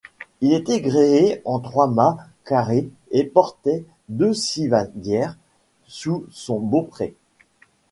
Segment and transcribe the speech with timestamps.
[0.41, 5.37] Il était gréé en trois-mâts carré et portait deux civadières
[5.85, 7.15] sous son beaupré.